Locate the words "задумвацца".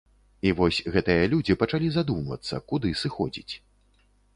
2.01-2.55